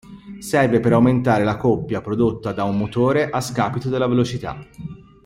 [0.39, 4.65] Serve per aumentare la coppia prodotta da un motore a scapito della velocità.